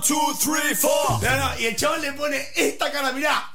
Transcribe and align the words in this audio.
One, 0.00 0.06
two, 0.06 0.32
three, 0.38 0.72
four. 0.74 1.20
No, 1.22 1.36
no, 1.36 1.50
y 1.58 1.66
el 1.66 1.76
chabón 1.76 2.00
le 2.00 2.12
pone 2.12 2.48
esta 2.56 2.90
cara, 2.90 3.12
mirá. 3.12 3.52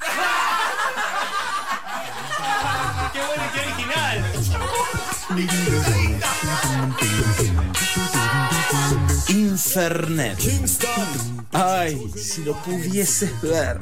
Qué 3.12 3.20
bueno, 3.20 3.44
qué 3.54 3.60
original. 3.60 4.24
Infernet. 9.28 10.36
Kingston. 10.38 11.46
Ay, 11.52 12.10
si 12.16 12.42
lo 12.42 12.60
pudieses 12.62 13.40
ver. 13.40 13.80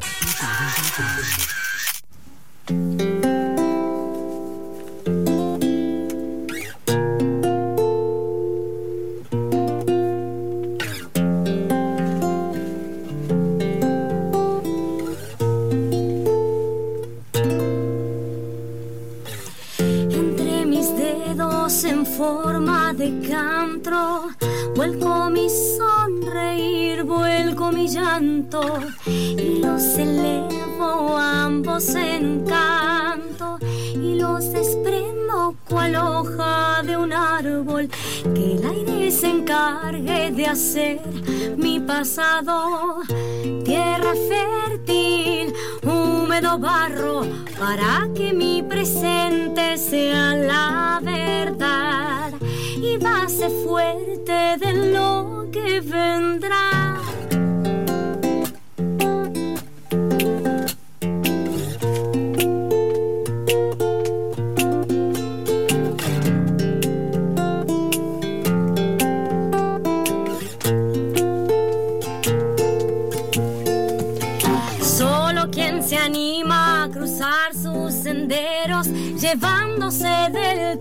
Forma 22.23 22.95
de 22.95 23.09
cantro, 23.29 24.29
vuelco 24.77 25.29
mi 25.29 25.49
sonreír, 25.51 27.03
vuelco 27.03 27.73
mi 27.73 27.89
llanto 27.89 28.63
y 29.07 29.59
los 29.59 29.83
elevo 29.99 31.17
ambos 31.19 31.97
en 31.97 32.45
canto 32.45 33.59
y 33.95 34.15
los 34.21 34.53
desprendo 34.53 35.57
cual 35.69 35.97
hoja 35.97 36.83
de 36.85 36.97
un 36.97 37.13
árbol. 37.13 37.89
Que 38.35 38.53
el 38.55 38.63
aire 38.75 39.11
se 39.11 39.29
encargue 39.29 40.31
de 40.31 40.47
hacer 40.47 41.01
mi 41.57 41.81
pasado. 41.81 43.03
Tierra 43.65 44.15
fértil 44.31 45.53
húmedo 45.83 46.57
barro 46.59 47.23
para 47.59 48.09
que 48.15 48.33
mi 48.33 48.63
presente 48.63 49.77
sea 49.77 50.37
la 50.37 51.01
verdad 51.03 52.12
base 53.23 53.49
fuerte 53.65 54.57
de 54.59 54.73
lo 54.93 55.47
que 55.53 55.81
vendrá. 55.81 56.72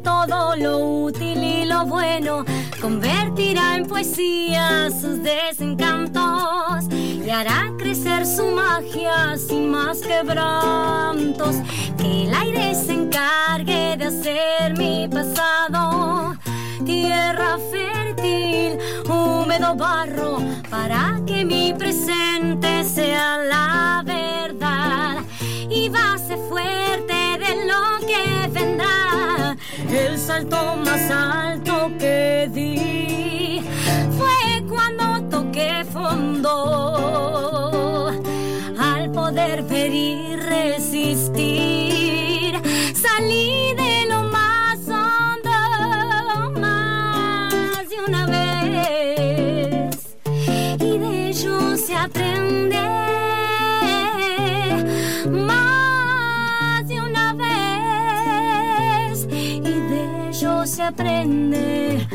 Todo 0.03 0.55
lo 0.55 0.79
útil 0.79 1.43
y 1.43 1.65
lo 1.65 1.85
bueno, 1.85 2.45
convertirá 2.81 3.75
en 3.75 3.85
poesía 3.85 4.89
sus 4.89 5.21
desencantos 5.23 6.85
y 6.91 7.29
hará 7.29 7.71
crecer 7.77 8.25
su 8.25 8.47
magia 8.47 9.37
sin 9.37 9.69
más 9.69 9.99
quebrantos. 10.01 11.55
Que 11.97 12.25
el 12.25 12.33
aire 12.33 12.75
se 12.75 12.93
encargue 12.93 13.97
de 13.97 14.05
hacer 14.05 14.77
mi 14.77 15.07
pasado 15.07 16.35
tierra 16.85 17.57
fértil, 17.71 18.77
húmedo 19.09 19.75
barro, 19.75 20.39
para 20.69 21.21
que 21.25 21.45
mi 21.45 21.73
presente 21.73 22.83
sea 22.83 23.37
la 23.37 24.03
verdad 24.05 25.17
y 25.69 25.89
base 25.89 26.37
fuerte 26.49 27.37
de 27.39 27.65
lo 27.65 28.05
que 28.07 28.47
vendrá. 28.49 29.10
El 29.91 30.17
salto 30.17 30.77
más 30.77 31.11
alto 31.11 31.91
que 31.99 32.49
di 32.53 32.70
se 61.21 61.27
aprende. 61.27 62.10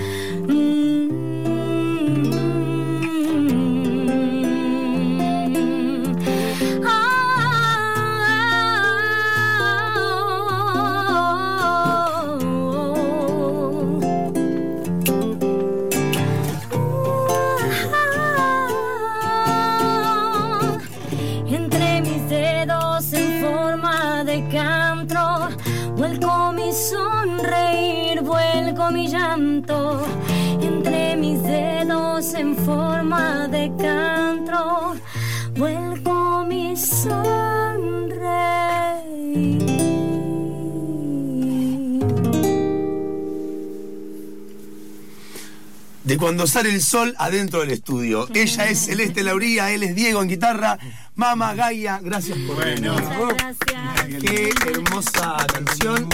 De 46.05 46.19
cuando 46.19 46.47
sale 46.47 46.69
el 46.69 46.83
sol 46.83 47.15
adentro 47.19 47.61
del 47.61 47.71
estudio. 47.71 48.29
Ella 48.35 48.69
es 48.69 48.85
Celeste 48.85 49.25
Lauría, 49.25 49.73
él 49.73 49.85
es 49.85 49.95
Diego 49.95 50.21
en 50.21 50.29
guitarra. 50.29 50.79
Mama 51.15 51.55
Gaia, 51.55 51.99
gracias 52.03 52.37
por 52.47 52.59
venir. 52.63 52.91
Muchas 52.93 53.57
gracias. 53.59 54.23
Qué 54.23 54.51
hermosa 54.71 55.37
canción. 55.51 56.09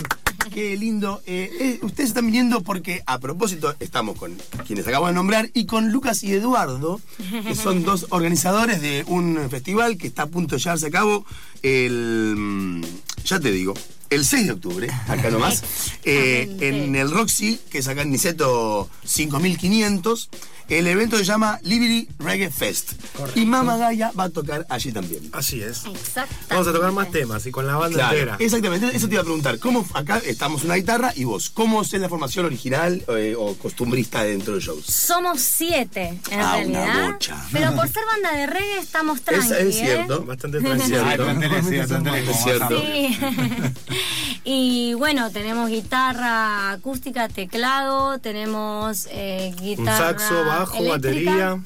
Qué 0.52 0.76
lindo. 0.76 1.22
Eh, 1.26 1.50
eh, 1.60 1.78
ustedes 1.82 2.10
están 2.10 2.26
viniendo 2.26 2.62
porque, 2.62 3.02
a 3.06 3.18
propósito, 3.18 3.74
estamos 3.80 4.16
con 4.18 4.36
quienes 4.66 4.86
acabo 4.86 5.06
de 5.06 5.14
nombrar 5.14 5.50
y 5.54 5.64
con 5.66 5.90
Lucas 5.92 6.22
y 6.22 6.32
Eduardo, 6.32 7.00
que 7.46 7.54
son 7.54 7.82
dos 7.84 8.06
organizadores 8.10 8.82
de 8.82 9.04
un 9.06 9.48
festival 9.50 9.96
que 9.96 10.06
está 10.08 10.24
a 10.24 10.26
punto 10.26 10.56
de 10.56 10.60
llevarse 10.62 10.86
a 10.86 10.90
cabo 10.90 11.24
el. 11.62 12.34
mm, 12.36 12.82
Ya 13.24 13.40
te 13.40 13.50
digo. 13.50 13.72
El 14.10 14.26
6 14.26 14.46
de 14.46 14.52
octubre, 14.52 14.90
acá 15.08 15.30
nomás, 15.30 15.62
eh, 16.04 16.42
Exactamente. 16.42 16.68
en 16.68 16.96
el 16.96 17.10
Roxy, 17.10 17.58
que 17.70 17.78
es 17.78 17.88
acá 17.88 18.02
en 18.02 18.10
Niceto 18.10 18.90
5500, 19.06 20.28
el 20.68 20.86
evento 20.86 21.16
se 21.18 21.24
llama 21.24 21.58
Liberty 21.62 22.08
Reggae 22.18 22.50
Fest. 22.50 22.92
Y 23.34 23.44
Mama 23.44 23.76
Gaia 23.76 24.10
va 24.18 24.24
a 24.24 24.28
tocar 24.30 24.66
allí 24.68 24.92
también. 24.92 25.28
Así 25.32 25.60
es. 25.62 25.84
Exactamente. 25.84 26.46
Vamos 26.50 26.68
a 26.68 26.72
tocar 26.72 26.92
más 26.92 27.10
temas 27.10 27.46
y 27.46 27.50
con 27.50 27.66
la 27.66 27.76
banda 27.76 27.96
Claro, 27.98 28.12
entera. 28.16 28.36
exactamente, 28.40 28.96
eso 28.96 29.06
te 29.08 29.14
iba 29.14 29.20
a 29.22 29.24
preguntar. 29.24 29.58
¿Cómo 29.58 29.86
acá 29.94 30.18
estamos 30.24 30.64
una 30.64 30.74
guitarra 30.74 31.12
y 31.14 31.24
vos? 31.24 31.50
¿Cómo 31.50 31.82
es 31.82 31.92
la 31.92 32.08
formación 32.08 32.46
original 32.46 33.04
eh, 33.08 33.34
o 33.38 33.54
costumbrista 33.56 34.24
dentro 34.24 34.54
del 34.54 34.62
show? 34.62 34.80
Somos 34.86 35.40
siete, 35.40 36.18
en 36.30 36.40
Ah, 36.40 36.56
una 36.64 36.84
realidad. 36.84 37.12
bocha. 37.12 37.36
Pero 37.52 37.74
por 37.74 37.88
ser 37.88 38.02
banda 38.06 38.32
de 38.38 38.46
reggae 38.46 38.78
estamos 38.78 39.20
tranquilos. 39.22 39.58
Es, 39.58 39.66
es 39.66 39.76
cierto. 39.76 40.24
Bastante 40.24 40.58
Es 40.62 40.64
tranquilo. 40.64 41.04
cierto. 41.04 42.14
Es 42.16 42.42
cierto. 42.42 42.80
Sí. 42.82 43.18
y 44.44 44.94
bueno, 44.94 45.30
tenemos 45.30 45.68
guitarra 45.70 46.70
acústica, 46.72 47.28
teclado, 47.28 48.18
tenemos 48.18 49.06
eh, 49.10 49.54
Un 49.58 49.64
guitarra. 49.64 49.98
saxo, 50.18 50.44
bajo, 50.60 50.76
eléctrica 50.78 50.96
batería, 50.96 51.60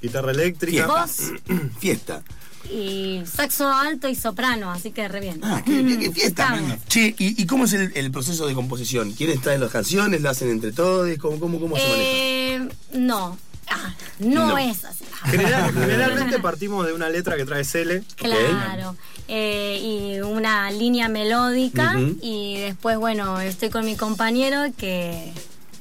guitarra 0.00 0.30
eléctrica. 0.32 0.86
Voz 0.86 1.32
Fiesta. 1.80 2.22
y 2.70 3.22
saxo 3.24 3.68
alto 3.68 4.08
y 4.08 4.14
soprano, 4.14 4.70
así 4.70 4.90
que 4.90 5.08
re 5.08 5.20
bien. 5.20 5.40
Ah, 5.42 5.62
qué, 5.64 5.84
qué- 5.84 5.98
qué 5.98 6.10
fiesta. 6.12 6.44
Estamos. 6.54 6.78
Che, 6.88 7.14
¿y, 7.18 7.40
y 7.42 7.46
cómo 7.46 7.64
es 7.64 7.72
el, 7.72 7.92
el 7.94 8.10
proceso 8.10 8.46
de 8.46 8.54
composición? 8.54 9.12
¿Quiénes 9.12 9.40
traen 9.40 9.60
las 9.60 9.70
canciones? 9.70 10.20
¿Las 10.22 10.36
hacen 10.38 10.50
entre 10.50 10.72
todos? 10.72 11.08
¿Cómo, 11.18 11.38
cómo, 11.40 11.58
cómo 11.60 11.76
se 11.76 11.82
maneja? 11.88 12.02
Eh, 12.04 12.68
no, 12.94 13.38
Ah, 13.70 13.94
no, 14.18 14.46
No. 14.48 14.58
es 14.58 14.82
así. 14.86 15.04
General- 15.24 15.72
generalmente 15.74 16.38
partimos 16.38 16.86
de 16.86 16.94
una 16.94 17.10
letra 17.10 17.36
que 17.36 17.44
trae 17.44 17.64
Cele. 17.64 18.02
Claro. 18.16 18.96
Eh, 19.28 19.78
y 20.16 20.20
una 20.20 20.70
línea 20.70 21.10
melódica 21.10 21.94
y 22.22 22.56
después, 22.60 22.96
bueno, 22.96 23.38
estoy 23.40 23.68
con 23.68 23.84
mi 23.84 23.94
compañero 23.94 24.62
que... 24.78 25.32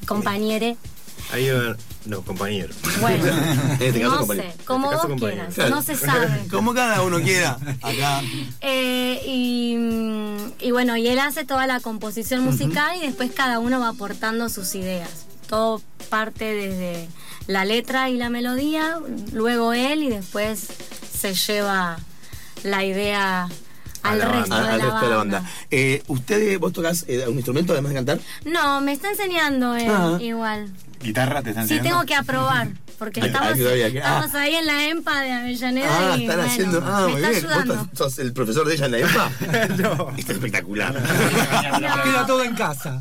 Compañere. 0.05 0.75
Ahí 1.31 1.45
eh, 1.47 1.75
No, 2.07 2.21
compañero. 2.21 2.73
Bueno, 3.01 3.25
En 3.79 3.81
este 3.81 3.99
caso, 4.01 4.11
no 4.11 4.17
compañero. 4.19 4.51
sé, 4.57 4.63
como 4.65 4.85
este 4.85 4.95
caso, 4.95 5.07
vos 5.09 5.19
compañero. 5.19 5.47
quieras, 5.53 5.69
no 5.71 5.81
se 5.81 5.95
sabe. 5.95 6.47
Como 6.49 6.73
cada 6.73 7.01
uno 7.03 7.19
quiera. 7.21 7.57
Acá. 7.81 8.21
Eh, 8.61 9.21
y, 9.25 9.75
mm, 9.77 10.37
y 10.61 10.71
bueno, 10.71 10.95
y 10.97 11.07
él 11.07 11.19
hace 11.19 11.43
toda 11.45 11.67
la 11.67 11.79
composición 11.79 12.41
musical 12.43 12.95
y 12.97 13.01
después 13.05 13.31
cada 13.31 13.59
uno 13.59 13.79
va 13.79 13.89
aportando 13.89 14.49
sus 14.49 14.73
ideas. 14.75 15.09
Todo 15.49 15.81
parte 16.09 16.45
desde 16.53 17.07
la 17.47 17.65
letra 17.65 18.09
y 18.09 18.17
la 18.17 18.29
melodía, 18.29 18.97
luego 19.33 19.73
él 19.73 20.03
y 20.03 20.09
después 20.09 20.67
se 21.17 21.33
lleva 21.33 21.97
la 22.63 22.83
idea 22.83 23.47
al 24.03 24.21
resto, 24.21 24.49
banda. 24.49 24.63
de, 24.63 24.69
al 24.73 24.77
la 24.79 24.85
resto 24.85 25.01
de 25.05 25.09
la 25.09 25.15
banda. 25.17 25.43
Eh, 25.71 26.03
¿Usted, 26.07 26.59
vos 26.59 26.71
tocas 26.73 27.05
eh, 27.07 27.25
un 27.27 27.35
instrumento 27.35 27.73
además 27.73 27.89
de 27.91 27.95
cantar? 27.95 28.19
No, 28.45 28.79
me 28.81 28.93
está 28.93 29.09
enseñando 29.09 29.75
él 29.75 29.87
Ah. 29.89 30.17
igual. 30.21 30.69
¿Guitarra 31.01 31.41
te 31.41 31.49
están 31.51 31.67
Sí, 31.67 31.75
enseñando? 31.75 31.89
tengo 32.01 32.05
que 32.07 32.15
aprobar, 32.15 32.67
porque 32.97 33.19
estamos, 33.19 33.49
ah. 33.49 33.87
estamos 33.87 34.35
ahí 34.35 34.55
en 34.55 34.65
la 34.65 34.87
EMPA 34.87 35.21
de 35.21 35.31
Avellaneda 35.31 35.87
Ah, 36.13 36.17
y 36.17 36.21
están 36.23 36.35
bueno, 36.37 36.51
haciendo. 36.51 36.81
Ah, 36.85 37.01
me 37.07 37.11
muy 37.13 37.21
está 37.23 37.29
bien. 37.29 37.43
¿Vos 37.43 37.51
ayudando. 37.51 37.73
sos- 37.75 37.97
sos 37.97 38.19
el 38.19 38.33
profesor 38.33 38.67
de 38.67 38.73
ella 38.75 38.85
en 38.85 38.91
la 38.91 38.97
EMPA? 38.99 39.31
no. 39.77 40.09
Esto 40.17 40.31
es 40.31 40.37
espectacular. 40.37 40.93
Queda 42.03 42.25
todo 42.25 42.43
en 42.43 42.55
casa. 42.55 42.99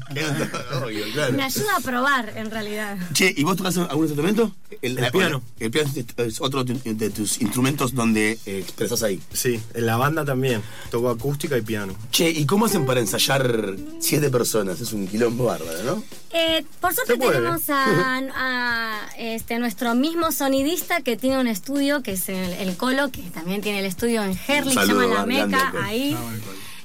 Obvio, 0.83 1.05
claro. 1.13 1.33
Me 1.33 1.43
ayuda 1.45 1.77
a 1.77 1.81
probar, 1.81 2.33
en 2.37 2.51
realidad. 2.51 2.97
Che, 3.13 3.33
¿y 3.37 3.43
vos 3.45 3.57
tocas 3.57 3.77
algún 3.79 4.07
instrumento? 4.07 4.53
El 4.83 4.97
piano. 5.11 5.43
El 5.59 5.71
piano 5.71 5.91
es- 5.95 6.05
es 6.27 6.41
otro 6.41 6.65
de 6.65 7.11
tus 7.11 7.41
instrumentos 7.41 7.95
donde 7.95 8.39
eh, 8.47 8.59
expresas 8.59 9.03
ahí. 9.03 9.21
Sí, 9.33 9.61
en 9.75 9.87
la 9.87 9.97
banda 9.97 10.25
también. 10.25 10.63
Toco 10.91 11.11
acústica 11.11 11.57
y 11.57 11.63
piano. 11.63 11.95
Che, 12.11 12.29
¿y 12.31 12.45
cómo 12.47 12.67
hacen 12.67 12.85
para 12.87 13.01
ensayar 13.01 13.75
siete 14.01 14.31
personas? 14.31 14.81
Es 14.81 14.93
un 14.93 15.07
quilombo 15.09 15.45
bárbaro, 15.47 15.83
¿no? 15.85 16.03
Eh, 16.33 16.65
por 16.81 16.93
suerte 16.93 17.17
tenemos 17.17 17.63
a, 17.71 18.19
a, 18.35 19.01
este, 19.19 19.59
nuestro 19.59 19.86
mismo 19.95 20.33
sonidista 20.33 21.01
que 21.01 21.17
tiene 21.17 21.39
un 21.39 21.47
estudio, 21.47 22.03
que 22.03 22.13
es 22.13 22.29
el, 22.29 22.53
el 22.55 22.77
Colo, 22.77 23.11
que 23.11 23.23
también 23.23 23.61
tiene 23.63 23.79
el 23.81 23.87
estudio 23.87 24.23
en 24.23 24.39
Herley, 24.47 24.75
se 24.75 24.87
llama 24.87 25.07
La 25.07 25.27
Meca, 25.27 25.71
Colo. 25.71 25.85
ahí. 25.85 26.17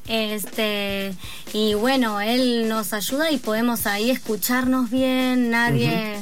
Este, 0.07 1.13
y 1.53 1.73
bueno, 1.73 2.19
él 2.21 2.67
nos 2.67 2.93
ayuda 2.93 3.31
y 3.31 3.37
podemos 3.37 3.85
ahí 3.87 4.09
escucharnos 4.09 4.89
bien, 4.89 5.49
nadie... 5.49 6.17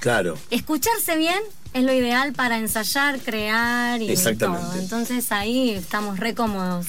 Claro. 0.00 0.38
Escucharse 0.50 1.16
bien 1.16 1.38
es 1.74 1.84
lo 1.84 1.92
ideal 1.92 2.32
para 2.32 2.58
ensayar, 2.58 3.20
crear 3.20 4.00
y 4.00 4.10
Exactamente. 4.10 4.66
todo. 4.66 4.80
Entonces 4.80 5.30
ahí 5.30 5.70
estamos 5.70 6.18
re 6.18 6.34
cómodos. 6.34 6.86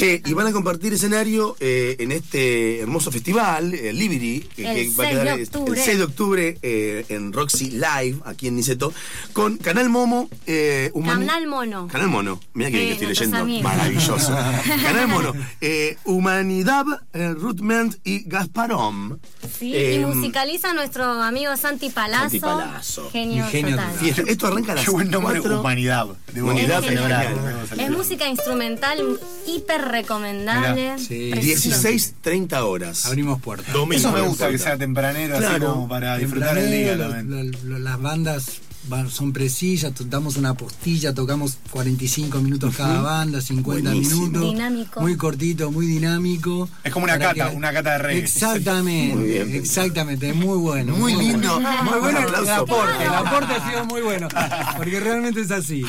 Che, 0.00 0.22
y 0.24 0.32
van 0.32 0.46
a 0.46 0.52
compartir 0.52 0.94
escenario 0.94 1.56
eh, 1.60 1.96
en 1.98 2.10
este 2.10 2.80
hermoso 2.80 3.12
festival, 3.12 3.74
el 3.74 3.98
Liberty, 3.98 4.40
que, 4.56 4.62
El 4.86 4.98
va 4.98 5.04
a 5.04 5.06
6 5.08 5.16
de 5.18 5.22
quedar 5.24 5.40
octubre. 5.42 5.78
el 5.78 5.84
6 5.84 5.98
de 5.98 6.04
octubre 6.04 6.58
eh, 6.62 7.04
en 7.10 7.32
Roxy 7.34 7.70
Live, 7.72 8.16
aquí 8.24 8.48
en 8.48 8.56
Niceto, 8.56 8.94
con 9.34 9.58
Canal 9.58 9.90
Momo. 9.90 10.30
Eh, 10.46 10.90
Humani- 10.94 11.26
Canal 11.26 11.46
Mono. 11.48 11.86
Canal 11.88 12.08
Mono, 12.08 12.40
mira 12.54 12.70
que 12.70 12.78
bien 12.78 12.86
Eh, 12.86 12.88
que 12.88 12.92
estoy 12.94 13.08
leyendo, 13.08 13.36
amigos. 13.38 13.62
maravilloso. 13.64 14.32
Canal 14.82 15.08
Mono, 15.08 15.32
eh, 15.60 15.98
Humanidad, 16.04 16.84
eh, 17.12 17.34
Rutment 17.36 17.96
y 18.02 18.20
Gasparom. 18.26 19.18
Sí, 19.58 19.74
Eh, 19.76 19.96
y 19.96 19.98
musicaliza 20.06 20.72
nuestro 20.72 21.04
amigo 21.04 21.54
Santi 21.58 21.90
Palazzo. 21.90 22.22
Santi 22.22 22.40
Palazzo. 22.40 23.10
Genio, 23.10 23.44
genio 23.50 23.76
total. 23.76 23.90
total. 23.92 24.00
Fiesta. 24.02 24.22
Esto 24.32 24.46
arranca 24.46 24.72
a 24.72 24.74
las 24.76 24.84
Qué 24.86 24.90
buen 24.92 25.10
nombre. 25.10 25.40
Humanidad. 25.40 26.06
De 26.32 26.42
Humanidad, 26.42 26.82
Es. 26.84 27.78
Es 27.78 27.90
música 27.90 28.28
instrumental 28.28 29.20
hiper 29.46 29.89
recomendable. 29.90 30.80
Mirá, 30.82 30.98
sí. 30.98 31.28
preciosa. 31.30 31.62
16, 31.68 32.14
30 32.20 32.64
horas. 32.64 33.06
Abrimos 33.06 33.40
puertas. 33.40 33.72
Domingo. 33.72 33.94
Eso 33.96 34.12
me 34.12 34.20
gusta, 34.22 34.50
que 34.50 34.58
sea 34.58 34.76
tempranero, 34.76 35.36
así 35.36 35.46
Claro. 35.46 35.74
como 35.74 35.88
para 35.88 36.16
disfrutar 36.18 36.56
el 36.58 36.70
día 36.70 36.98
también. 36.98 37.52
lo- 37.52 37.58
lo- 37.68 37.78
las 37.78 38.00
bandas 38.00 38.46
van- 38.88 39.10
son 39.10 39.32
precisas, 39.32 39.92
damos 40.08 40.36
una 40.36 40.54
postilla, 40.54 41.12
tocamos 41.14 41.58
45 41.70 42.38
minutos 42.40 42.74
cada 42.76 43.00
banda, 43.02 43.40
50 43.40 43.90
Buenísimo. 43.90 44.22
minutos. 44.26 44.50
Dinámico. 44.52 45.00
Muy 45.00 45.16
cortito, 45.16 45.70
muy 45.70 45.86
dinámico. 45.86 46.68
Es 46.82 46.92
como 46.92 47.04
una 47.04 47.18
cata, 47.18 47.50
una 47.50 47.72
cata 47.72 47.92
de 47.92 47.98
reggae. 47.98 48.18
Exactamente, 48.24 49.16
Muy 49.16 49.28
bien. 49.28 49.54
exactamente, 49.54 50.32
muy 50.32 50.58
bueno. 50.58 50.96
Muy 50.96 51.14
lindo. 51.14 51.60
Bueno. 51.60 51.84
Muy 51.84 51.98
bueno 52.00 52.18
el 52.20 52.48
aporte, 52.48 53.04
el 53.04 53.14
aporte 53.14 53.52
ha 53.54 53.70
sido 53.70 53.84
muy 53.90 54.00
bueno, 54.00 54.28
porque 54.76 54.98
realmente 54.98 55.42
es 55.42 55.50
así. 55.50 55.84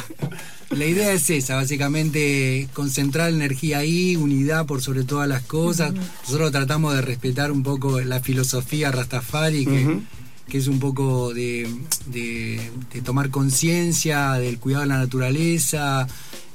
La 0.78 0.86
idea 0.86 1.12
es 1.14 1.30
esa, 1.30 1.56
básicamente 1.56 2.68
concentrar 2.74 3.30
energía 3.32 3.80
ahí, 3.80 4.16
unidad 4.16 4.66
por 4.66 4.82
sobre 4.82 5.04
todas 5.04 5.28
las 5.28 5.44
cosas. 5.44 5.94
Nosotros 6.24 6.52
tratamos 6.52 6.96
de 6.96 7.02
respetar 7.02 7.52
un 7.52 7.62
poco 7.62 8.00
la 8.00 8.22
filosofía 8.22 8.92
Rastafari, 8.92 9.66
que, 9.66 10.58
es 10.58 10.68
un 10.68 10.80
poco 10.80 11.34
de, 11.34 11.70
de- 12.08 12.72
de 12.94 13.02
tomar 13.02 13.30
conciencia 13.30 14.34
del 14.34 14.60
cuidado 14.60 14.84
de 14.84 14.90
la 14.90 14.98
naturaleza, 14.98 16.08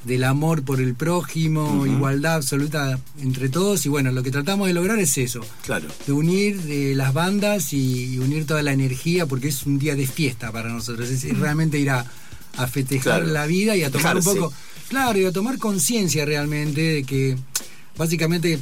del 0.04 0.24
amor 0.24 0.62
por 0.62 0.80
el 0.80 0.94
prójimo, 0.94 1.84
igualdad 1.86 2.34
absoluta 2.36 2.98
entre 3.20 3.48
todos. 3.48 3.84
Y 3.86 3.88
bueno, 3.90 4.12
lo 4.12 4.22
que 4.22 4.30
tratamos 4.30 4.66
de 4.68 4.74
lograr 4.74 4.98
es 4.98 5.16
eso 5.18 5.40
Claro. 5.64 5.88
de 6.06 6.12
unir 6.12 6.60
eh, 6.68 6.92
las 6.96 7.12
bandas 7.12 7.72
y, 7.72 8.14
y 8.14 8.18
unir 8.18 8.46
toda 8.46 8.62
la 8.62 8.72
energía 8.72 9.26
porque 9.26 9.48
es 9.48 9.66
un 9.66 9.78
día 9.78 9.94
de 9.94 10.06
fiesta 10.06 10.50
para 10.52 10.68
nosotros 10.70 11.08
es 11.10 11.38
realmente 11.38 11.78
ir 11.78 11.90
a, 11.90 12.06
a 12.56 12.66
festejar 12.66 13.20
Claro. 13.20 13.26
la 13.32 13.46
vida 13.46 13.76
y 13.76 13.82
a 13.84 13.90
tomar 13.90 14.16
un 14.16 14.24
poco 14.24 14.52
claro 14.88 15.18
y 15.18 15.24
a 15.24 15.32
tomar 15.32 15.58
conciencia 15.58 16.24
realmente 16.24 16.80
de 16.80 17.04
que 17.04 17.36
básicamente 17.96 18.58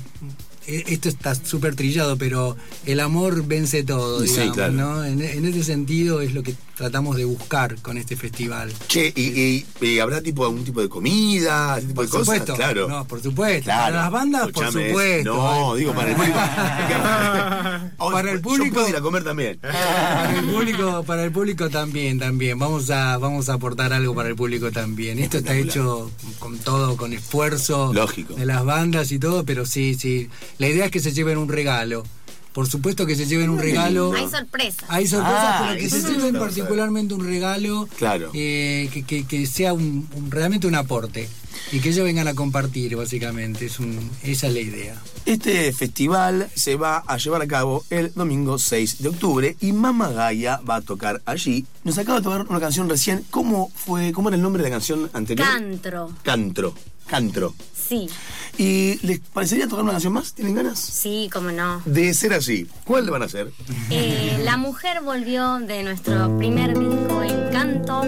esto 0.67 1.09
está 1.09 1.35
súper 1.35 1.75
trillado 1.75 2.17
pero 2.17 2.57
el 2.87 3.01
amor 3.01 3.45
vence 3.47 3.85
todo 3.85 4.21
Sí, 4.25 4.33
digamos, 4.33 4.55
claro. 4.57 4.73
¿no? 4.73 5.05
en, 5.05 5.21
en 5.23 5.45
ese 5.45 5.63
sentido 5.65 6.21
es 6.21 6.33
lo 6.35 6.43
que 6.43 6.55
tratamos 6.77 7.17
de 7.17 7.25
buscar 7.25 7.77
con 7.83 7.99
este 7.99 8.17
festival 8.17 8.73
Che, 8.89 9.13
¿y, 9.15 9.23
y- 9.23 9.67
y 9.87 9.99
habrá 10.01 10.21
tipo 10.23 10.45
algún 10.45 10.65
tipo 10.65 10.81
de 10.81 10.89
comida, 10.89 11.77
ese 11.79 11.89
tipo 11.89 11.97
por 11.97 12.05
de 12.07 12.11
cosas? 12.11 12.27
supuesto 12.27 12.55
Claro. 12.55 12.89
no 12.89 13.05
por 13.07 13.23
supuesto 13.23 13.65
Claro. 13.65 13.83
para 13.93 14.03
las 14.03 14.11
bandas 14.11 14.51
por 14.53 14.67
supuesto 14.73 15.35
No, 15.35 15.77
eh. 15.77 15.79
digo 15.81 15.93
para 15.93 16.11
el 16.11 16.17
público. 16.17 16.39
Para 17.99 18.31
el 18.33 18.37
Yo 18.39 18.43
público- 18.43 18.75
puedo 18.75 18.89
ir 18.89 18.97
a 18.97 19.01
comer 19.01 19.25
también. 19.25 19.59
Para 19.61 20.39
el 20.39 20.45
público, 20.45 21.03
para 21.05 21.25
el 21.25 21.33
público 21.33 21.69
también, 21.71 22.19
también. 22.19 22.59
Vamos 22.59 22.91
a, 22.91 23.17
vamos 23.19 23.49
a 23.49 23.55
aportar 23.55 23.93
algo 23.93 24.15
para 24.15 24.29
el 24.29 24.37
público 24.37 24.71
también. 24.71 25.19
Esto 25.19 25.39
está 25.39 25.55
hecho 25.57 26.11
con 26.39 26.59
todo, 26.59 26.97
con 26.97 27.13
esfuerzo 27.13 27.93
Lógico. 27.93 28.35
de 28.35 28.47
las 28.47 28.65
bandas 28.65 29.11
y 29.13 29.19
todo, 29.19 29.45
pero 29.45 29.67
sí, 29.67 29.95
sí. 29.95 30.29
La 30.59 30.69
idea 30.69 30.87
es 30.87 30.91
que 30.91 31.01
se 31.01 31.13
lleven 31.13 31.39
un 31.39 31.49
regalo. 31.49 32.05
Por 32.53 32.69
supuesto 32.69 33.05
que 33.05 33.17
se 33.17 33.27
lleven 33.27 33.51
un 33.51 33.59
regalo. 33.59 34.13
Hay 34.17 34.29
sorpresas. 34.29 34.85
Hay 34.89 35.09
sorpresas, 35.09 35.43
Ah, 35.45 35.67
pero 35.71 35.81
que 35.81 35.91
se 35.91 36.03
lleven 36.03 36.35
particularmente 36.39 37.13
un 37.15 37.25
regalo 37.27 37.89
Claro. 37.99 38.31
eh, 38.33 38.89
que, 38.93 39.03
que- 39.03 39.27
que 39.27 39.47
sea 39.47 39.73
un, 39.73 40.09
un- 40.15 40.31
realmente 40.31 40.69
un 40.69 40.77
aporte 40.77 41.29
y 41.73 41.81
que 41.81 41.89
ellos 41.89 42.05
vengan 42.05 42.29
a 42.29 42.35
compartir, 42.35 42.95
básicamente. 42.95 43.67
Es 43.67 43.81
un, 43.81 43.99
esa 44.23 44.47
es 44.47 44.53
la 44.55 44.61
idea. 44.61 45.03
Este 45.27 45.73
festival 45.73 46.49
se 46.55 46.77
va 46.77 46.99
a 47.05 47.17
llevar 47.17 47.43
a 47.43 47.49
cabo 47.49 47.85
el 47.91 48.13
domingo 48.15 48.57
6 48.59 49.03
de 49.03 49.09
octubre 49.09 49.57
y 49.61 49.73
Mama 49.73 50.11
Gaia 50.11 50.59
va 50.59 50.77
a 50.77 50.81
tocar 50.83 51.23
allí. 51.27 51.67
Nos 51.83 51.99
acaba 51.99 52.19
de 52.19 52.25
tocar 52.25 52.47
una 52.49 52.61
canción 52.61 52.89
recién. 52.89 53.25
¿Cómo 53.31 53.73
fue? 53.75 54.13
¿Cómo 54.13 54.29
era 54.29 54.37
el 54.37 54.43
nombre 54.43 54.63
de 54.63 54.69
la 54.69 54.75
canción 54.77 55.11
anterior? 55.13 55.49
Cantro. 55.49 56.13
Cantro. 56.23 56.75
Cantro. 57.09 57.55
Sí, 57.89 58.09
¿Y 58.57 59.05
les 59.07 59.19
parecería 59.21 59.67
tocar 59.67 59.83
una 59.83 59.93
canción 59.93 60.13
más? 60.13 60.33
¿Tienen 60.33 60.55
ganas? 60.55 60.79
sí, 60.79 61.29
cómo 61.33 61.51
no. 61.51 61.83
De 61.85 62.15
ser 62.15 62.33
así, 62.35 62.69
¿cuál 62.85 63.05
le 63.05 63.11
van 63.11 63.23
a 63.23 63.25
hacer? 63.25 63.53
Eh, 63.91 64.41
la 64.45 64.57
mujer 64.57 65.01
volvió 65.03 65.59
de 65.59 65.83
nuestro 65.83 66.37
primer 66.39 66.79
disco 66.79 67.23
Encanto. 67.23 68.03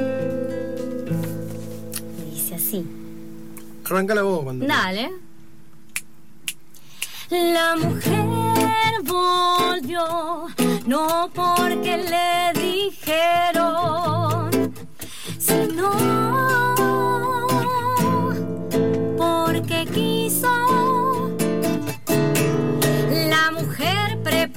Dice 2.33 2.55
así. 2.55 2.87
Arranca 3.85 4.15
la 4.15 4.23
voz 4.23 4.45
cuando. 4.45 4.67
Dale. 4.67 5.11
La 7.29 7.75
mujer 7.76 8.25
volvió, 9.03 10.47
no 10.87 11.29
porque 11.35 11.97
le 11.99 12.53
dijeron, 12.61 14.50
sino 15.38 16.25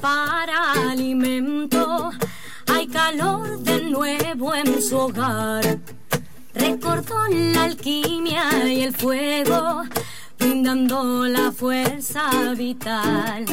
prepara 0.00 0.90
alimento, 0.90 2.10
hay 2.66 2.86
calor 2.86 3.58
de 3.58 3.82
nuevo 3.82 4.54
en 4.54 4.82
su 4.82 4.96
hogar. 4.96 5.78
Recordó 6.54 7.26
la 7.28 7.64
alquimia 7.64 8.66
y 8.66 8.80
el 8.82 8.94
fuego, 8.94 9.82
brindando 10.38 11.26
la 11.26 11.52
fuerza 11.52 12.30
vital. 12.56 13.44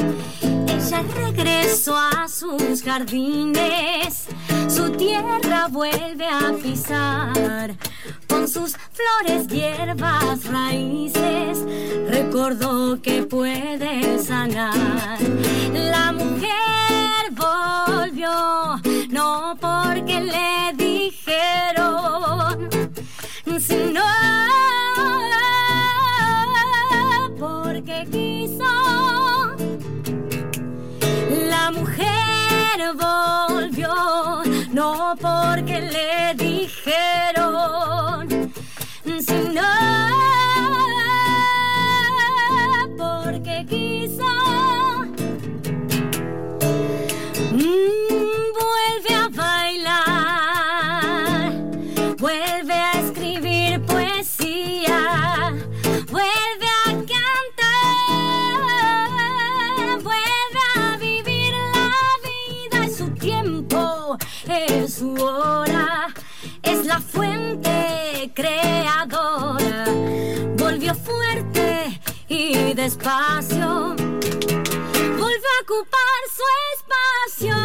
Ella 0.41 1.03
regresó 1.15 1.97
a 1.97 2.27
sus 2.29 2.81
jardines, 2.81 4.27
su 4.77 4.91
tierra 4.91 5.67
vuelve 5.71 6.27
a 6.27 6.53
pisar. 6.61 7.75
Con 8.29 8.47
sus 8.47 8.77
flores, 8.93 9.47
hierbas, 9.47 10.45
raíces, 10.45 11.63
recordó 12.07 13.01
que 13.01 13.23
puede 13.23 14.19
sanar. 14.19 15.17
La 15.73 16.11
mujer 16.11 17.31
porque 35.15 35.79
le 35.81 36.33
dijeron, 36.35 37.36
y 72.87 72.89
despacio 72.89 73.95
vuelve 75.17 75.49
a 75.51 75.61
ocupar 75.63 76.21
su 76.37 76.45
espacio. 76.77 77.57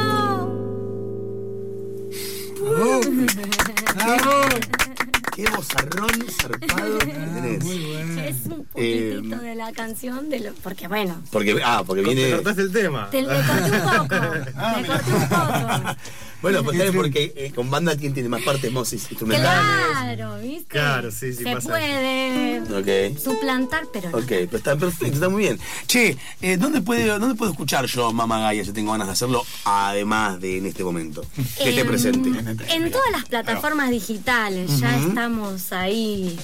Qué 5.35 5.45
bozarrón 5.57 6.11
zarpado 6.31 6.99
que 6.99 7.07
tenés. 7.07 7.65
Es 7.65 8.47
un 8.47 8.67
Eh, 8.75 9.15
poquitito 9.17 9.43
de 9.43 9.55
la 9.55 9.73
canción, 9.73 10.29
de 10.29 10.41
lo, 10.41 10.53
porque 10.63 10.89
bueno, 10.89 11.23
Porque, 11.31 11.61
ah, 11.65 11.83
porque 11.87 12.03
Te 12.03 12.15
viene. 12.15 12.35
cortaste 12.35 12.63
el 12.63 12.73
tema. 12.73 13.09
te 13.11 13.23
le 13.23 13.29
corté 13.29 13.71
un 13.71 13.83
poco, 14.09 14.15
Ah, 14.57 14.81
le 14.81 14.87
corté 14.89 15.13
un 15.13 15.29
poco. 15.29 15.97
Bueno, 16.43 16.65
pues 16.65 16.77
también 16.77 16.95
porque 16.95 17.33
eh, 17.37 17.53
con 17.55 17.71
banda 17.71 17.97
quién 17.97 18.13
tiene 18.13 18.29
más 18.29 18.43
partes, 18.43 18.71
Moses, 18.73 19.07
instrumentales. 19.11 19.87
Claro, 19.93 20.39
¿viste? 20.43 20.65
Claro, 20.67 21.11
sí, 21.11 21.33
sí, 21.33 21.45
Se 21.45 21.55
pasa 21.55 21.69
puede 21.69 23.19
suplantar, 23.19 23.85
pero 23.93 24.11
no. 24.11 24.19
Ok, 24.19 24.27
pero 24.27 24.57
está 24.57 24.77
perfecto, 24.77 25.15
está 25.15 25.29
muy 25.29 25.43
bien. 25.43 25.59
Che, 25.87 26.17
eh, 26.41 26.57
¿dónde, 26.57 26.83
puede, 26.83 27.07
¿dónde 27.07 27.35
puedo 27.37 27.53
escuchar 27.53 27.87
yo 27.87 28.13
Mamá 28.13 28.41
Gaia 28.41 28.65
si 28.65 28.73
tengo 28.73 28.93
ganas 28.93 29.07
de 29.07 29.13
hacerlo, 29.13 29.45
además 29.65 30.41
de 30.41 30.59
en 30.59 30.67
este 30.67 30.83
momento? 30.85 31.25
Que 31.59 31.69
esté 31.71 31.81
En- 31.83 31.87
presente. 31.87 32.29
En 32.71 32.91
todas 32.91 33.11
las 33.13 33.25
plataformas 33.27 33.91
digitales 33.91 34.81
ya 34.81 34.97
estamos 34.99 35.73
ahí 35.73 36.39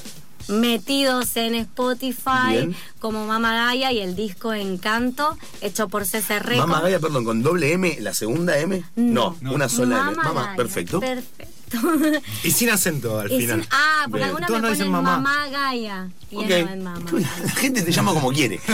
metidos 0.48 1.36
en 1.36 1.54
Spotify 1.54 2.50
Bien. 2.50 2.76
como 3.00 3.26
Mama 3.26 3.54
Gaia 3.54 3.92
y 3.92 4.00
el 4.00 4.16
disco 4.16 4.52
Encanto 4.54 5.36
hecho 5.60 5.88
por 5.88 6.04
CC 6.06 6.38
Records. 6.38 6.68
Mamá 6.68 6.80
Gaia, 6.82 6.98
perdón, 7.00 7.24
con 7.24 7.42
doble 7.42 7.72
M, 7.72 7.96
la 8.00 8.14
segunda 8.14 8.58
M. 8.58 8.82
No, 8.96 9.36
una 9.42 9.68
sola 9.68 9.96
M. 9.98 10.04
Mama 10.16 10.22
Mamá, 10.24 10.42
Gaia, 10.46 10.56
perfecto. 10.56 11.00
Perfecto. 11.00 11.54
Y 12.44 12.50
sin 12.50 12.70
acento 12.70 13.20
al 13.20 13.30
Y 13.30 13.40
final. 13.40 13.60
sin- 13.60 13.68
ah, 13.72 14.04
por 14.08 14.14
Bien. 14.14 14.28
alguna 14.28 14.46
Todos 14.46 14.62
me 14.62 14.70
dicen 14.70 14.86
ponen 14.86 15.02
mamá. 15.02 15.18
mamá 15.18 15.48
Gaia. 15.50 16.08
Y 16.30 16.36
Ok. 16.36 16.48
no 16.48 16.54
es 16.54 16.78
mamá. 16.78 17.02
La 17.44 17.50
gente 17.50 17.82
te 17.82 17.92
llama 17.92 18.14
como 18.14 18.32
quiere. 18.32 18.58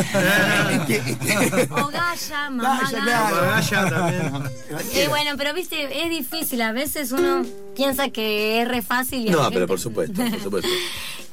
O 1.71 1.89
Gaia, 1.89 2.51
mamá 2.51 2.81
Gaia, 2.83 2.91
Gaia. 2.91 3.03
claro. 3.03 3.37
Gaya 3.47 3.91
también. 3.91 4.33
Y 5.05 5.09
bueno, 5.09 5.33
pero 5.37 5.53
viste, 5.55 6.05
es 6.05 6.11
difícil. 6.11 6.63
A 6.63 6.71
veces 6.71 7.11
uno 7.11 7.45
piensa 7.75 8.11
que 8.11 8.63
es 8.63 8.69
re 8.69 8.81
fácil 8.81 9.27
y 9.27 9.31
No, 9.31 9.39
gente- 9.43 9.55
pero 9.55 9.67
por 9.67 9.81
supuesto, 9.81 10.23
por 10.23 10.41
supuesto. 10.41 10.69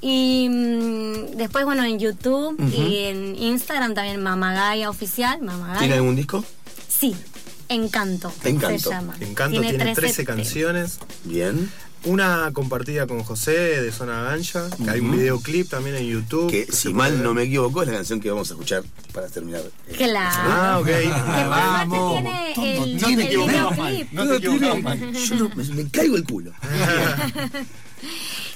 Y 0.01 0.49
mm, 0.49 1.37
después, 1.37 1.63
bueno, 1.65 1.83
en 1.83 1.99
YouTube 1.99 2.59
y 2.75 2.97
en 3.05 3.35
Instagram 3.35 3.93
también 3.93 4.21
Mamagaya 4.21 4.89
Oficial. 4.89 5.41
Mamagaya. 5.41 5.79
¿Tiene 5.79 5.93
algún 5.95 6.15
disco? 6.15 6.43
Sí, 6.87 7.15
Encanto. 7.71 8.33
Encanto. 8.43 8.89
Se 8.89 8.89
llama. 8.89 9.15
Encanto 9.21 9.61
tiene, 9.61 9.95
13 9.95 10.25
temas. 10.25 10.35
canciones. 10.35 10.99
Bien. 11.23 11.71
Una 12.03 12.49
compartida 12.51 13.07
con 13.07 13.23
José 13.23 13.51
de 13.51 13.91
Zona 13.93 14.23
Gancha, 14.23 14.67
que 14.83 14.89
hay 14.89 14.99
un 14.99 15.11
videoclip 15.11 15.69
también 15.69 15.95
en 15.95 16.07
YouTube. 16.07 16.49
Que 16.49 16.65
si 16.65 16.91
mal 16.91 17.13
ver. 17.13 17.21
no 17.21 17.33
me 17.33 17.43
equivoco 17.43 17.83
es 17.83 17.87
la 17.87 17.93
canción 17.93 18.19
que 18.19 18.29
vamos 18.29 18.49
a 18.49 18.55
escuchar 18.55 18.83
para 19.13 19.27
terminar. 19.29 19.61
Claro. 19.95 20.51
Ah, 20.51 20.77
ok. 20.81 20.87
Suerte 20.87 21.47
Vamos. 21.47 22.23
tiene 22.23 22.53
el, 22.55 22.97
No 22.97 23.07
te 23.07 23.13
el 23.13 23.27
videoclip. 23.27 24.11
No 24.11 24.27
te 24.27 24.35
equivocabas 24.35 24.81
mal. 24.81 25.13
Yo 25.13 25.35
no, 25.35 25.49
me, 25.55 25.63
me 25.63 25.89
caigo 25.89 26.17
el 26.17 26.23
culo. 26.25 26.51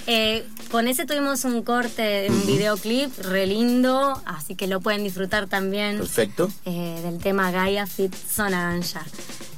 Eh, 0.08 0.46
con 0.72 0.88
ese 0.88 1.06
tuvimos 1.06 1.44
un 1.46 1.64
corte, 1.64 2.28
un 2.30 2.46
videoclip 2.46 3.18
re 3.26 3.48
lindo, 3.48 4.22
así 4.26 4.56
que 4.56 4.68
lo 4.68 4.80
pueden 4.82 5.04
disfrutar 5.04 5.48
también 5.48 5.98
Perfecto. 5.98 6.50
eh, 6.66 7.00
del 7.04 7.18
tema 7.20 7.50
Gaia 7.52 7.88
Fit 7.88 8.14
Zona 8.16 8.70
Ganja. 8.72 9.04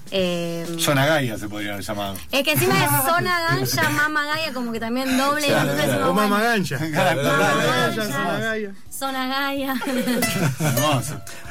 Eh, 0.10 0.66
Zona 0.80 1.06
Gaia 1.06 1.38
se 1.38 1.50
podría 1.50 1.74
haber 1.74 1.84
llamado. 1.84 2.16
es 2.32 2.44
que 2.44 2.54
encima 2.54 2.75
de 2.75 2.86
Zona 3.12 3.39
Ganja, 3.50 3.89
Mama 3.89 4.25
Gaia, 4.25 4.54
como 4.54 4.72
que 4.72 4.80
también 4.80 5.18
doble. 5.18 5.50
nosotros 5.50 5.75
decimos, 5.77 6.08
O 6.10 6.13
Mama. 6.13 6.39
Claro, 6.39 7.22
claro, 7.22 7.58
Gancha, 7.58 8.72
Zona 8.98 9.27
Gaia. 9.27 9.75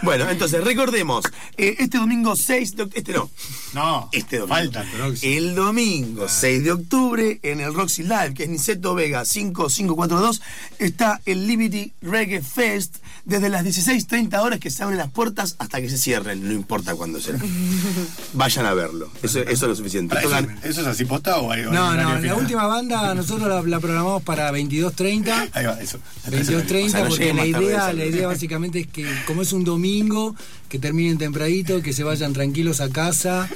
Bueno, 0.02 0.28
entonces 0.30 0.62
recordemos, 0.64 1.24
eh, 1.56 1.76
este 1.78 1.98
domingo 1.98 2.36
6 2.36 2.76
de 2.76 2.82
octubre, 2.84 2.98
este 3.00 3.12
no, 3.12 3.30
No, 3.74 4.08
este 4.12 4.38
domingo. 4.38 4.54
falta. 4.56 4.84
El 5.22 5.54
domingo 5.54 6.26
6 6.28 6.64
de 6.64 6.72
octubre 6.72 7.38
en 7.42 7.60
el 7.60 7.72
Roxy 7.74 8.02
Live, 8.02 8.34
que 8.34 8.44
es 8.44 8.48
Niceto 8.48 8.94
Vega 8.94 9.24
5542, 9.24 10.42
está 10.78 11.20
el 11.24 11.46
Liberty 11.46 11.92
Reggae 12.02 12.42
Fest 12.42 12.96
desde 13.24 13.48
las 13.48 13.64
16.30 13.64 14.40
horas 14.40 14.60
que 14.60 14.70
se 14.70 14.82
abren 14.82 14.98
las 14.98 15.10
puertas 15.10 15.56
hasta 15.58 15.80
que 15.80 15.88
se 15.90 15.98
cierren, 15.98 16.46
no 16.46 16.52
importa 16.52 16.94
cuándo 16.94 17.20
será. 17.20 17.38
Vayan 18.34 18.66
a 18.66 18.74
verlo, 18.74 19.10
eso, 19.22 19.40
eso 19.40 19.50
es 19.50 19.60
lo 19.62 19.74
suficiente. 19.74 20.16
¿Eso, 20.18 20.28
Tocan- 20.28 20.58
¿Eso 20.62 20.80
es 20.82 20.86
así 20.86 21.04
posta 21.04 21.38
o 21.38 21.50
hay 21.50 21.62
No, 21.62 21.94
no, 21.94 21.94
la 21.94 22.18
final? 22.20 22.38
última 22.38 22.66
banda 22.66 23.14
nosotros 23.14 23.48
la, 23.48 23.62
la 23.62 23.80
programamos 23.80 24.22
para 24.22 24.50
22.30. 24.52 25.50
Ahí 25.52 25.64
va, 25.66 25.80
eso. 25.80 25.98
22.30 26.28 26.86
O 26.86 26.88
sea, 26.90 27.00
no 27.02 27.08
porque 27.08 27.32
la 27.36 27.46
idea, 27.46 27.92
la 27.92 28.04
idea 28.04 28.26
básicamente 28.26 28.80
es 28.80 28.86
que 28.86 29.06
como 29.26 29.42
es 29.42 29.52
un 29.52 29.64
domingo, 29.64 30.34
que 30.68 30.78
terminen 30.78 31.18
tempranito, 31.18 31.82
que 31.82 31.92
se 31.92 32.02
vayan 32.04 32.32
tranquilos 32.32 32.80
a 32.80 32.90
casa. 32.90 33.48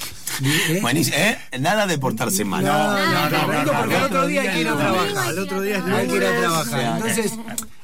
¿eh? 0.42 0.78
Buenísimo, 0.80 1.16
¿eh? 1.16 1.38
Nada 1.58 1.86
de 1.86 1.98
portarse 1.98 2.44
mal. 2.44 2.64
No, 2.64 2.72
no, 2.72 3.30
no, 3.30 3.46
no, 3.46 3.64
no, 3.64 3.72
porque 3.80 3.94
no, 3.94 3.98
al 3.98 4.04
otro 4.04 4.26
día 4.26 4.42
hay 4.42 4.48
que 4.48 4.60
ir 4.60 4.68
a 4.68 4.76
trabajar. 4.76 5.14
no, 5.14 5.20
Al 5.20 5.38
otro 5.38 5.62
día 5.62 5.78
es 5.78 5.84
Hay 5.84 6.08
que 6.08 6.16
ir 6.16 6.24
a 6.24 6.38
trabajar. 6.38 6.96
Entonces, 6.96 7.32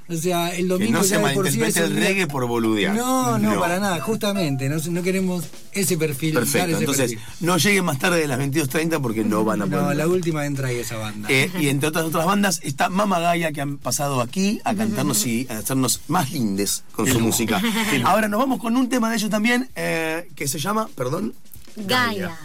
o 0.08 0.14
sea, 0.16 0.50
el 0.50 0.62
Que 0.62 0.68
domingo 0.68 0.92
no 0.98 1.04
se 1.04 1.18
por 1.18 1.30
sí 1.30 1.36
es 1.36 1.56
malinterprete 1.58 1.80
el 1.84 1.96
día- 1.96 2.08
reggae 2.08 2.26
por 2.26 2.46
boludear. 2.46 2.94
No, 2.94 3.38
no, 3.38 3.58
para 3.58 3.80
nada, 3.80 4.00
justamente, 4.00 4.68
no, 4.68 4.76
no 4.90 5.02
queremos 5.02 5.44
ese 5.72 5.96
perfil. 5.96 6.34
Perfecto, 6.34 6.68
ese 6.68 6.78
entonces 6.78 7.10
perfil. 7.12 7.26
no 7.40 7.56
lleguen 7.58 7.84
más 7.84 7.98
tarde 7.98 8.20
de 8.20 8.28
las 8.28 8.38
22.30 8.38 9.00
porque 9.02 9.24
no 9.24 9.44
van 9.44 9.62
a 9.62 9.66
poder. 9.66 9.80
No, 9.82 9.94
la 9.94 10.06
última 10.06 10.46
entra 10.46 10.68
ahí 10.68 10.76
esa 10.76 10.96
banda. 10.96 11.28
Eh, 11.30 11.50
y 11.60 11.68
entre 11.68 11.88
otras 11.88 12.04
otras 12.04 12.24
bandas 12.24 12.60
está 12.62 12.88
Mama 12.88 13.18
Gaia 13.18 13.52
que 13.52 13.60
han 13.60 13.78
pasado 13.78 14.20
aquí 14.20 14.60
a 14.64 14.74
cantarnos 14.74 15.26
y 15.26 15.46
a 15.50 15.58
hacernos 15.58 16.00
más 16.08 16.30
lindes 16.32 16.84
con 16.92 17.06
su 17.06 17.18
música. 17.20 17.60
Ahora 18.04 18.28
nos 18.28 18.38
vamos 18.40 18.60
con 18.60 18.76
un 18.76 18.88
tema 18.88 19.10
de 19.10 19.16
ellos 19.16 19.30
también 19.30 19.68
eh, 19.74 20.28
que 20.36 20.46
se 20.48 20.58
llama, 20.58 20.88
perdón, 20.94 21.34
Gaia. 21.76 22.36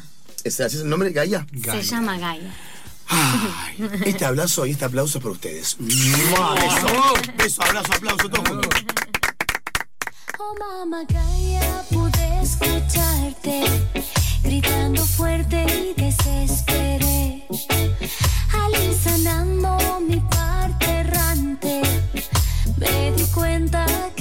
¿ese 0.44 0.66
es 0.66 0.74
el 0.76 0.90
nombre? 0.90 1.12
Gaia. 1.12 1.46
Se 1.64 1.84
llama 1.84 2.18
Gaia. 2.18 2.52
Ay, 3.14 3.90
este 4.06 4.24
abrazo 4.24 4.66
y 4.66 4.72
este 4.72 4.86
aplauso 4.86 5.18
es 5.18 5.24
para 5.24 5.34
ustedes. 5.34 5.76
Beso, 5.80 7.14
beso, 7.38 7.62
abrazo, 7.62 7.94
aplauso, 7.94 8.30
todos 8.30 8.48
juntos. 8.48 8.86
Oh 10.40 10.56
mamá 10.58 11.04
Gaia, 11.10 11.84
pude 11.92 12.42
escucharte 12.42 13.64
gritando 14.44 15.06
fuerte 15.06 15.66
y 15.68 16.02
desesperé. 16.02 17.46
Al 18.54 18.74
sanando 19.04 20.00
mi 20.08 20.20
parte 20.22 20.86
errante, 20.86 21.82
me 22.78 23.12
di 23.12 23.26
cuenta 23.34 23.86
que 24.16 24.21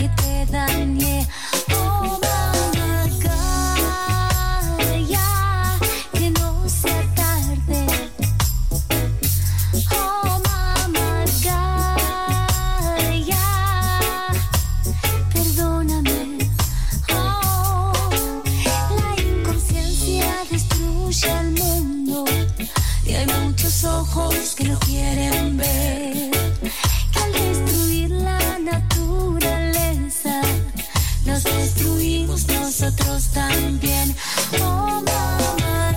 otros 32.91 33.25
también. 33.33 34.15
Oh, 34.61 35.03
mamá, 35.07 35.95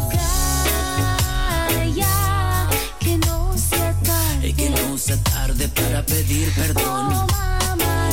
ya, 1.95 2.69
que 2.99 3.17
no 3.17 3.57
sea 3.57 3.93
tarde. 4.03 4.53
Que 4.53 4.69
no 4.69 4.97
sea 4.97 5.17
tarde 5.23 5.67
para 5.69 6.05
pedir 6.05 6.51
perdón. 6.53 6.85
Oh, 6.85 7.27
mamá, 7.27 8.09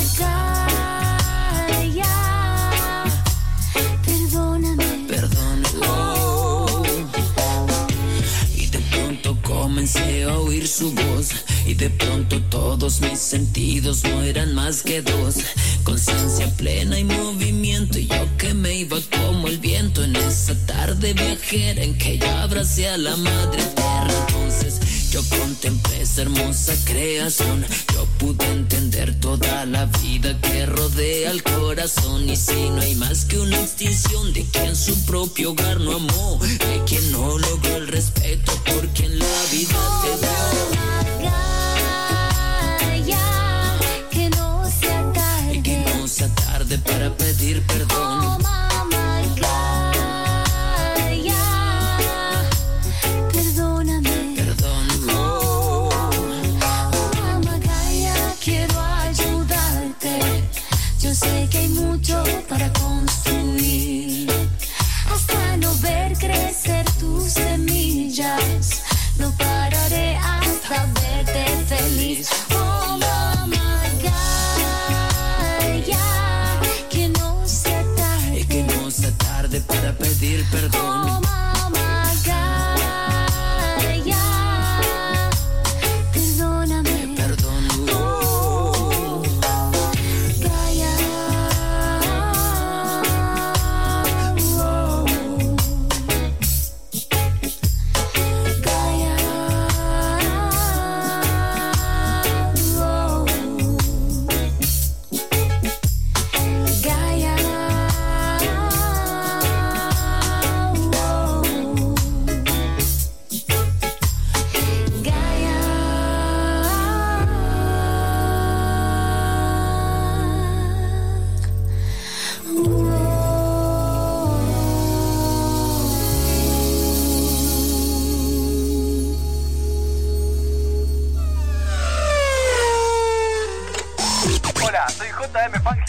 ya, 1.94 3.04
perdóname. 4.04 5.06
Perdóname. 5.08 5.68
Y 8.56 8.66
de 8.66 8.78
pronto 8.78 9.36
comencé 9.42 10.24
a 10.24 10.38
oír 10.38 10.66
su 10.66 10.92
voz. 10.92 11.30
Y 11.66 11.74
de 11.74 11.90
pronto 11.90 12.40
todos 12.44 13.00
mis 13.00 13.18
sentidos 13.18 14.02
no 14.04 14.22
eran 14.22 14.54
más 14.54 14.82
que 14.82 15.02
dos 15.02 15.36
Conciencia 15.90 16.46
plena 16.56 17.00
y 17.00 17.02
movimiento. 17.02 17.98
Y 17.98 18.06
yo 18.06 18.36
que 18.38 18.54
me 18.54 18.76
iba 18.76 18.96
como 19.10 19.48
el 19.48 19.58
viento 19.58 20.04
en 20.04 20.14
esa 20.14 20.54
tarde 20.64 21.14
viajera 21.14 21.82
en 21.82 21.98
que 21.98 22.16
yo 22.16 22.30
abracé 22.30 22.88
a 22.88 22.96
la 22.96 23.16
madre 23.16 23.60
tierra. 23.74 24.26
Entonces 24.28 25.10
yo 25.10 25.20
contemplé 25.28 26.02
esa 26.02 26.22
hermosa 26.22 26.74
creación. 26.84 27.66
Yo 27.92 28.06
pude 28.18 28.46
entender 28.52 29.18
toda 29.18 29.66
la 29.66 29.86
vida 29.86 30.40
que 30.40 30.64
rodea 30.64 31.32
al 31.32 31.42
corazón. 31.42 32.28
Y 32.30 32.36
si 32.36 32.70
no 32.70 32.82
hay 32.82 32.94
más 32.94 33.24
que 33.24 33.40
una 33.40 33.60
extinción 33.60 34.32
de 34.32 34.44
quien 34.44 34.76
su 34.76 34.94
propio 35.06 35.50
hogar 35.50 35.80
no 35.80 35.96
amó, 35.96 36.38
de 36.40 36.82
quien 36.86 37.10
no 37.10 37.36
logró 37.36 37.76
el 37.78 37.88
respeto 37.88 38.52
por 38.64 38.86
quien 38.90 39.18
la 39.18 39.42
vida 39.50 40.00
te 40.02 40.74
dio. 40.74 40.79
Para 46.78 47.10
pedir 47.16 47.62
perdón. 47.66 48.59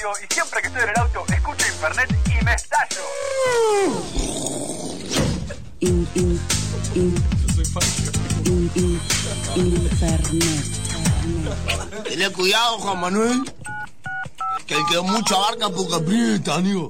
Y 0.02 0.34
siempre 0.34 0.62
que 0.62 0.68
estoy 0.68 0.82
en 0.82 0.90
el 0.90 0.98
auto 0.98 1.24
escucho 1.32 1.68
Infernet 1.68 2.10
y 2.26 2.44
me 2.44 2.56
estallo. 2.56 3.02
In, 5.80 6.08
in, 6.16 6.40
in, 6.96 7.16
in, 8.46 8.72
in, 8.74 9.00
Infernet. 9.56 10.66
Tené 12.04 12.32
cuidado, 12.32 12.80
Juan 12.80 13.00
Manuel. 13.00 13.54
Que 14.66 14.74
el 14.74 14.86
que 14.90 15.02
mucho 15.02 15.38
abarca 15.38 15.70
poco 15.70 15.96
aprieta, 15.96 16.56
amigo. 16.56 16.90